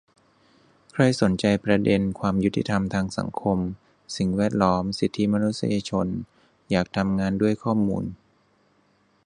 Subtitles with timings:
[0.93, 3.57] ใครสนใจประเด็นความยุติธรรมทางสังคม
[4.17, 6.07] สิ่งแวดล้อม สิทธิมนุษยชน
[6.71, 8.03] อยากทำงานด้วยข้อมูล